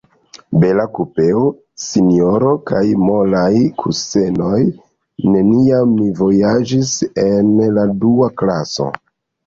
Bela 0.61 0.85
kupeo, 0.99 1.43
sinjoro, 1.87 2.55
kaj 2.71 2.81
molaj 3.03 3.53
kusenoj; 3.83 4.65
neniam 5.37 5.97
mi 6.03 6.11
vojaĝis 6.25 6.99
en 7.31 7.57
la 7.81 7.89
dua 8.05 8.37
klaso. 8.45 8.95